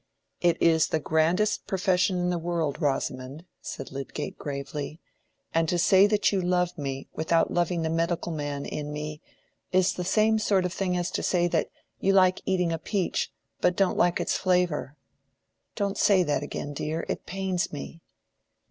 "It 0.41 0.59
is 0.59 0.87
the 0.87 0.99
grandest 0.99 1.67
profession 1.67 2.17
in 2.17 2.31
the 2.31 2.39
world, 2.39 2.81
Rosamond," 2.81 3.45
said 3.61 3.91
Lydgate, 3.91 4.35
gravely. 4.35 4.99
"And 5.53 5.69
to 5.69 5.77
say 5.77 6.07
that 6.07 6.31
you 6.31 6.41
love 6.41 6.75
me 6.75 7.07
without 7.13 7.53
loving 7.53 7.83
the 7.83 7.89
medical 7.91 8.31
man 8.31 8.65
in 8.65 8.91
me, 8.91 9.21
is 9.71 9.93
the 9.93 10.03
same 10.03 10.39
sort 10.39 10.65
of 10.65 10.73
thing 10.73 10.97
as 10.97 11.11
to 11.11 11.21
say 11.21 11.47
that 11.49 11.69
you 11.99 12.13
like 12.13 12.41
eating 12.47 12.71
a 12.73 12.79
peach 12.79 13.31
but 13.59 13.75
don't 13.75 13.95
like 13.95 14.19
its 14.19 14.35
flavor. 14.35 14.97
Don't 15.75 15.99
say 15.99 16.23
that 16.23 16.41
again, 16.41 16.73
dear, 16.73 17.05
it 17.07 17.27
pains 17.27 17.71
me." 17.71 18.01